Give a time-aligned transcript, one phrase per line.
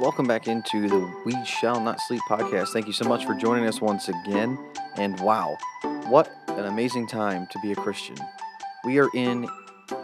[0.00, 2.68] welcome back into the We Shall Not Sleep podcast.
[2.68, 4.58] Thank you so much for joining us once again.
[4.96, 5.56] And wow,
[6.08, 8.16] what an amazing time to be a Christian.
[8.84, 9.48] We are in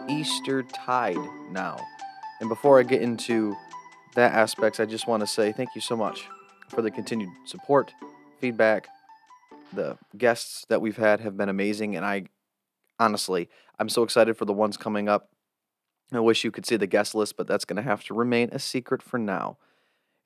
[0.08, 1.18] Easter tide
[1.50, 1.78] now.
[2.40, 3.54] And before I get into
[4.14, 6.26] that aspects, I just want to say thank you so much
[6.68, 7.92] for the continued support,
[8.38, 8.88] feedback.
[9.74, 12.24] The guests that we've had have been amazing, and I
[12.98, 15.28] honestly, I'm so excited for the ones coming up.
[16.12, 18.48] I wish you could see the guest list, but that's going to have to remain
[18.52, 19.58] a secret for now.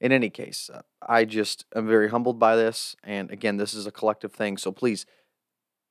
[0.00, 2.96] In any case, uh, I just am very humbled by this.
[3.02, 4.59] And again, this is a collective thing.
[4.59, 5.06] So please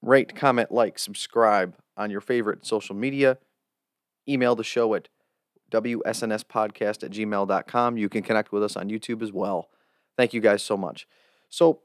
[0.01, 3.39] rate, comment, like, subscribe on your favorite social media.
[4.27, 5.09] Email the show at
[5.71, 7.97] wsnspodcast at gmail.com.
[7.97, 9.69] You can connect with us on YouTube as well.
[10.17, 11.07] Thank you guys so much.
[11.49, 11.81] So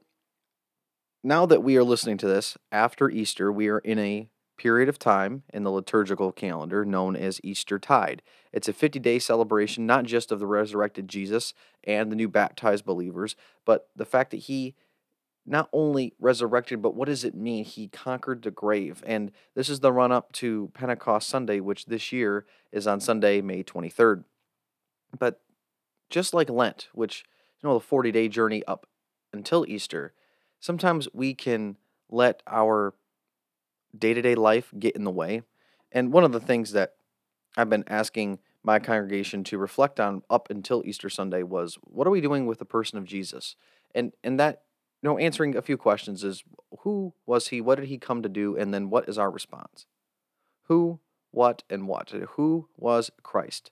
[1.23, 4.29] now that we are listening to this after Easter, we are in a
[4.61, 8.21] period of time in the liturgical calendar known as Easter Tide.
[8.53, 12.85] It's a 50 day celebration, not just of the resurrected Jesus and the new baptized
[12.85, 14.75] believers, but the fact that he
[15.47, 17.65] not only resurrected, but what does it mean?
[17.65, 19.03] He conquered the grave.
[19.03, 23.41] And this is the run up to Pentecost Sunday, which this year is on Sunday,
[23.41, 24.25] May 23rd.
[25.17, 25.41] But
[26.11, 27.23] just like Lent, which,
[27.63, 28.85] you know, the 40 day journey up
[29.33, 30.13] until Easter,
[30.59, 31.77] sometimes we can
[32.11, 32.93] let our
[33.97, 35.43] day to day life get in the way.
[35.91, 36.93] And one of the things that
[37.57, 42.11] I've been asking my congregation to reflect on up until Easter Sunday was what are
[42.11, 43.55] we doing with the person of Jesus?
[43.93, 44.63] And and that
[45.01, 46.43] you know answering a few questions is
[46.79, 47.61] who was he?
[47.61, 48.55] What did he come to do?
[48.55, 49.85] And then what is our response?
[50.65, 50.99] Who,
[51.31, 52.11] what, and what?
[52.11, 53.71] Who was Christ?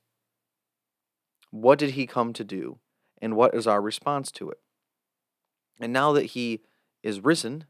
[1.51, 2.79] What did he come to do?
[3.21, 4.59] And what is our response to it?
[5.79, 6.61] And now that he
[7.03, 7.65] is risen,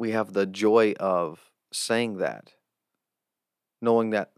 [0.00, 2.54] we have the joy of saying that,
[3.82, 4.32] knowing that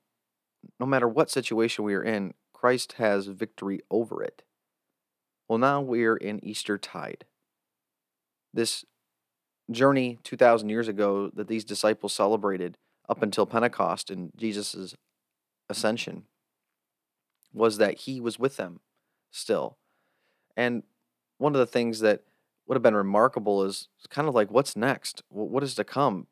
[0.80, 4.42] no matter what situation we are in, Christ has victory over it.
[5.48, 7.27] Well, now we are in Easter tide.
[8.52, 8.84] This
[9.70, 12.77] journey 2,000 years ago that these disciples celebrated
[13.08, 14.96] up until Pentecost and Jesus'
[15.70, 16.24] ascension
[17.52, 18.80] was that he was with them
[19.30, 19.79] still.
[20.56, 20.83] And
[21.39, 22.24] one of the things that
[22.72, 25.22] would have been remarkable is kind of like what's next?
[25.28, 26.27] What is to come?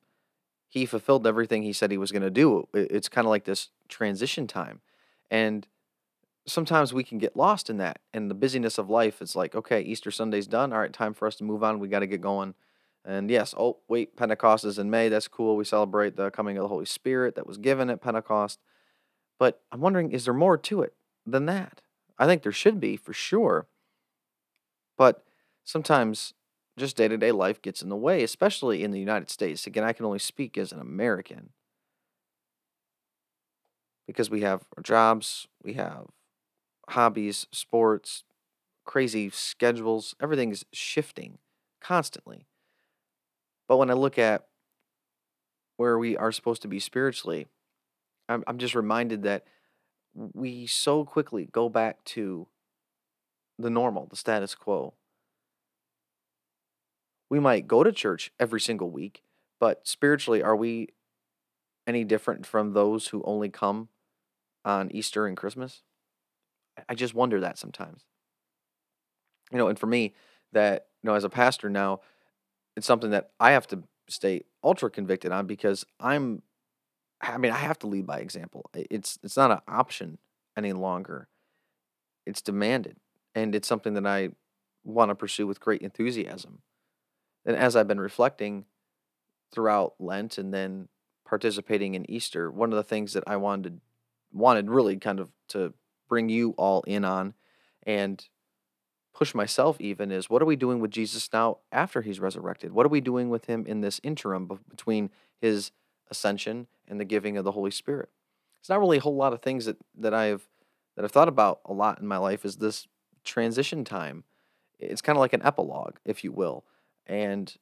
[0.71, 2.67] He fulfilled everything he said he was going to do.
[2.73, 4.81] It's kind of like this transition time.
[5.31, 5.67] And
[6.47, 7.99] sometimes we can get lost in that.
[8.15, 10.73] And the busyness of life is like, okay, Easter Sunday's done.
[10.73, 11.79] All right, time for us to move on.
[11.79, 12.55] We got to get going.
[13.05, 15.11] And yes, oh, wait, Pentecost is in May.
[15.11, 15.57] That's cool.
[15.57, 18.61] We celebrate the coming of the Holy Spirit that was given at Pentecost.
[19.39, 20.95] But I'm wondering, is there more to it
[21.27, 21.83] than that?
[22.19, 23.67] I think there should be for sure.
[24.97, 25.23] But
[25.65, 26.35] sometimes
[26.79, 29.67] just day to day life gets in the way, especially in the United States.
[29.67, 31.51] Again, I can only speak as an American
[34.07, 36.07] because we have our jobs, we have
[36.91, 38.25] hobbies, sports,
[38.85, 40.15] crazy schedules.
[40.21, 41.39] Everything is shifting
[41.81, 42.47] constantly.
[43.69, 44.47] But when I look at
[45.77, 47.47] where we are supposed to be spiritually,
[48.29, 49.45] I'm, I'm just reminded that
[50.15, 52.49] we so quickly go back to
[53.59, 54.95] the normal, the status quo.
[57.31, 59.23] We might go to church every single week,
[59.59, 60.89] but spiritually, are we
[61.87, 63.89] any different from those who only come
[64.65, 65.83] on Easter and Christmas?
[66.89, 68.05] I just wonder that sometimes.
[69.53, 70.15] You know, and for me,
[70.53, 72.01] that, you know, as a pastor now,
[72.77, 76.43] it's something that I have to stay ultra convicted on because I'm
[77.21, 78.71] I mean, I have to lead by example.
[78.75, 80.19] It's it's not an option
[80.57, 81.29] any longer.
[82.27, 82.97] It's demanded.
[83.35, 84.31] And it's something that I
[84.85, 86.63] want to pursue with great enthusiasm.
[87.45, 88.67] And as I've been reflecting
[89.51, 90.89] throughout Lent and then
[91.25, 93.81] participating in Easter, one of the things that I wanted
[94.33, 95.75] wanted really kind of to
[96.09, 97.35] bring you all in on
[97.85, 98.29] and
[99.13, 102.73] push myself even is what are we doing with Jesus now after he's resurrected?
[102.73, 105.73] What are we doing with him in this interim between his
[106.11, 108.09] ascension and the giving of the Holy Spirit?
[108.61, 110.47] It's not really a whole lot of things that, that I've
[110.97, 112.87] that I've thought about a lot in my life is this
[113.25, 114.25] transition time.
[114.79, 116.65] It's kind of like an epilogue, if you will.
[117.11, 117.53] And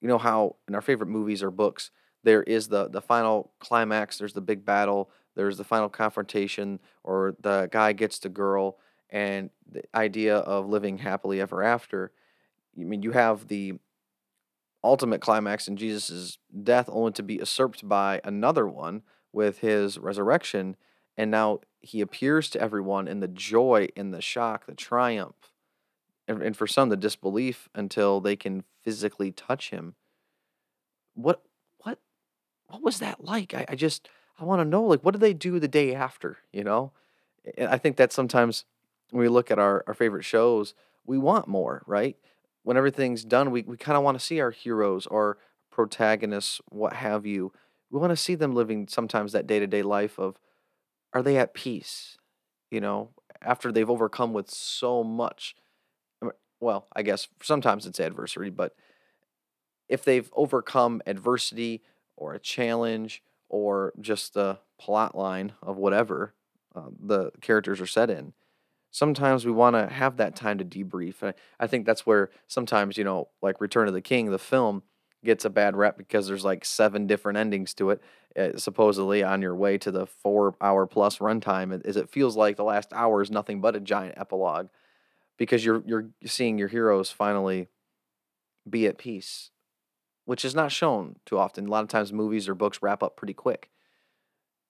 [0.00, 1.90] you know how in our favorite movies or books,
[2.22, 7.34] there is the the final climax, there's the big battle, there's the final confrontation, or
[7.40, 8.76] the guy gets the girl,
[9.08, 12.12] and the idea of living happily ever after.
[12.78, 13.74] I mean, you have the
[14.84, 20.76] ultimate climax in Jesus' death only to be usurped by another one with his resurrection.
[21.16, 25.52] And now he appears to everyone in the joy, in the shock, the triumph,
[26.30, 29.94] and, for some the disbelief until they can physically touch him.
[31.14, 31.42] What
[31.78, 31.98] what
[32.66, 33.54] what was that like?
[33.54, 36.38] I, I just I want to know like what did they do the day after,
[36.52, 36.92] you know?
[37.56, 38.64] And I think that sometimes
[39.10, 40.74] when we look at our, our favorite shows,
[41.04, 42.16] we want more, right?
[42.62, 45.38] When everything's done, we, we kind of want to see our heroes or
[45.70, 47.52] protagonists, what have you.
[47.90, 50.38] We want to see them living sometimes that day to day life of
[51.12, 52.18] are they at peace?
[52.70, 53.10] You know,
[53.42, 55.54] after they've overcome with so much.
[56.60, 58.74] Well, I guess sometimes it's adversity, but
[59.88, 61.82] if they've overcome adversity
[62.16, 66.34] or a challenge or just the plot line of whatever
[66.74, 68.32] uh, the characters are set in,
[68.90, 71.22] sometimes we want to have that time to debrief.
[71.22, 74.82] I, I think that's where sometimes, you know, like Return of the King, the film
[75.24, 78.02] gets a bad rep because there's like seven different endings to it.
[78.38, 82.56] Uh, supposedly on your way to the four hour plus runtime, is it feels like
[82.56, 84.68] the last hour is nothing but a giant epilogue
[85.40, 87.66] because you're you're seeing your heroes finally
[88.68, 89.50] be at peace,
[90.26, 91.66] which is not shown too often.
[91.66, 93.70] A lot of times, movies or books wrap up pretty quick.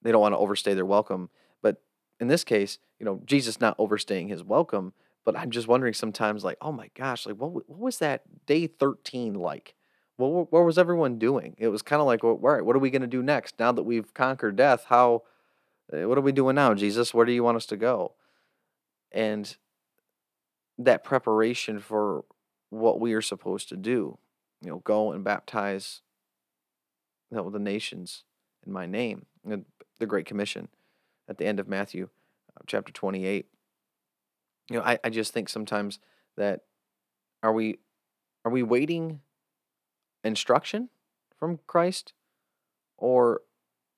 [0.01, 1.29] They don't want to overstay their welcome,
[1.61, 1.83] but
[2.21, 4.93] in this case, you know, Jesus not overstaying his welcome,
[5.25, 8.65] but I'm just wondering sometimes, like, oh my gosh, like what what was that day
[8.65, 9.75] 13 like?
[10.15, 11.53] What what was everyone doing?
[11.57, 13.59] It was kind of like, well, all right, what are we going to do next?
[13.59, 15.23] Now that we've conquered death, how?
[15.91, 17.13] Eh, what are we doing now, Jesus?
[17.13, 18.13] Where do you want us to go?
[19.11, 19.53] And
[20.85, 22.25] that preparation for
[22.69, 24.17] what we are supposed to do,
[24.61, 26.01] you know, go and baptize
[27.29, 28.23] you know, the nations
[28.65, 30.67] in my name, the Great Commission
[31.27, 32.09] at the end of Matthew
[32.55, 33.45] uh, chapter 28.
[34.69, 35.99] You know, I, I just think sometimes
[36.37, 36.61] that
[37.41, 37.79] are we
[38.45, 39.21] are we waiting
[40.23, 40.89] instruction
[41.37, 42.13] from Christ
[42.97, 43.41] or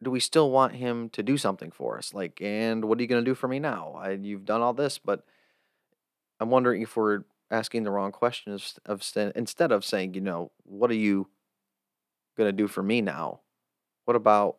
[0.01, 2.13] do we still want him to do something for us?
[2.13, 3.94] Like, and what are you going to do for me now?
[3.97, 5.25] I, you've done all this, but
[6.39, 10.51] I'm wondering if we're asking the wrong questions of, of instead of saying, you know,
[10.63, 11.30] what are you
[12.38, 13.41] going to do for me now?
[14.06, 14.57] What about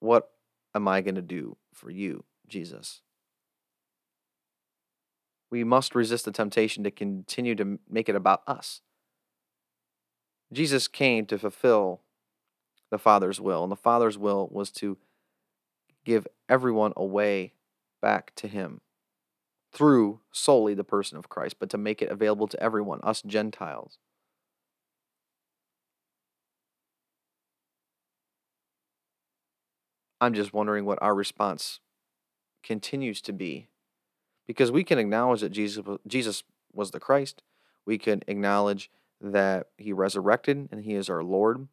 [0.00, 0.30] what
[0.74, 3.00] am I going to do for you, Jesus?
[5.50, 8.80] We must resist the temptation to continue to make it about us.
[10.52, 12.02] Jesus came to fulfill
[12.90, 14.98] the Father's will, and the Father's will was to
[16.04, 17.54] give everyone a way
[18.02, 18.80] back to Him
[19.74, 23.98] through solely the person of Christ, but to make it available to everyone, us Gentiles.
[30.20, 31.80] I'm just wondering what our response
[32.62, 33.68] continues to be.
[34.46, 37.42] Because we can acknowledge that Jesus, Jesus was the Christ.
[37.84, 41.68] We can acknowledge that he resurrected and he is our Lord.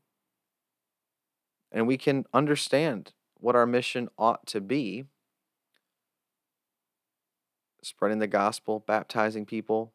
[1.72, 5.06] And we can understand what our mission ought to be
[7.84, 9.94] spreading the gospel, baptizing people.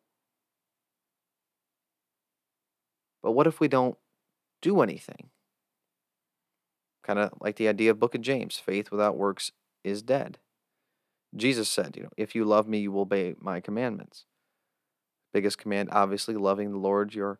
[3.22, 3.96] But what if we don't
[4.62, 5.30] do anything?
[7.02, 9.52] Kind of like the idea of Book of James faith without works
[9.84, 10.38] is dead.
[11.34, 14.26] Jesus said, you know, if you love me, you will obey my commandments.
[15.32, 17.38] Biggest command, obviously, loving the Lord your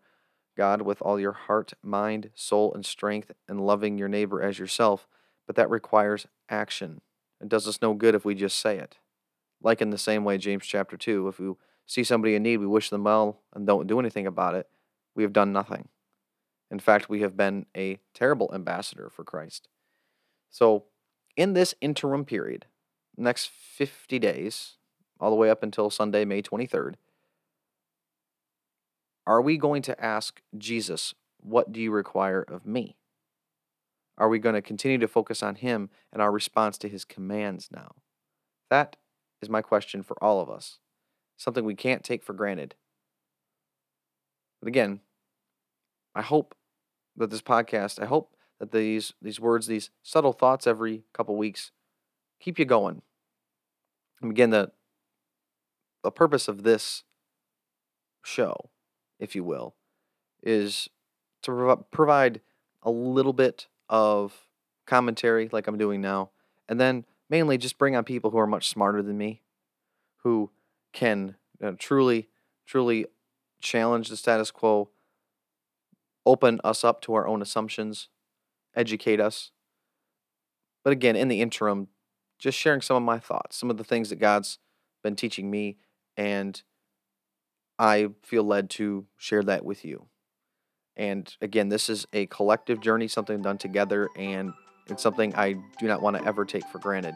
[0.56, 5.06] God with all your heart, mind, soul, and strength, and loving your neighbor as yourself.
[5.46, 7.00] But that requires action.
[7.40, 8.96] It does us no good if we just say it.
[9.62, 11.52] Like in the same way, James chapter 2, if we
[11.86, 14.68] see somebody in need, we wish them well and don't do anything about it,
[15.14, 15.88] we have done nothing.
[16.70, 19.68] In fact, we have been a terrible ambassador for Christ.
[20.50, 20.84] So,
[21.36, 22.66] in this interim period,
[23.16, 24.76] next 50 days,
[25.20, 26.94] all the way up until Sunday, May 23rd,
[29.26, 32.96] are we going to ask Jesus, What do you require of me?
[34.18, 37.68] Are we going to continue to focus on Him and our response to His commands
[37.70, 37.92] now?
[38.70, 38.96] That
[39.42, 40.78] is my question for all of us.
[41.36, 42.74] Something we can't take for granted.
[44.60, 45.00] But again,
[46.14, 46.54] I hope
[47.16, 51.72] that this podcast, I hope that these these words, these subtle thoughts every couple weeks
[52.40, 53.02] keep you going.
[54.22, 54.72] And again, the
[56.02, 57.02] the purpose of this
[58.22, 58.70] show,
[59.18, 59.74] if you will,
[60.42, 60.88] is
[61.42, 62.40] to provide
[62.82, 64.46] a little bit of
[64.86, 66.30] commentary like I'm doing now,
[66.68, 69.42] and then mainly just bring on people who are much smarter than me,
[70.22, 70.50] who
[70.92, 72.28] can you know, truly,
[72.66, 73.06] truly
[73.60, 74.90] challenge the status quo,
[76.24, 78.08] open us up to our own assumptions,
[78.74, 79.50] educate us.
[80.84, 81.88] But again, in the interim,
[82.38, 84.58] just sharing some of my thoughts, some of the things that God's
[85.02, 85.78] been teaching me,
[86.16, 86.62] and
[87.78, 90.06] I feel led to share that with you.
[90.96, 94.52] And again, this is a collective journey, something done together, and
[94.88, 97.14] it's something I do not want to ever take for granted.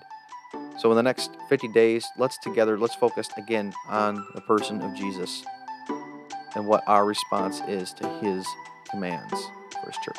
[0.79, 4.95] So, in the next 50 days, let's together, let's focus again on the person of
[4.95, 5.45] Jesus
[6.55, 8.47] and what our response is to his
[8.91, 9.35] commands
[9.81, 10.17] for his church.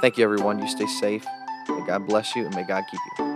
[0.00, 0.58] Thank you, everyone.
[0.58, 1.26] You stay safe.
[1.68, 3.33] May God bless you and may God keep you.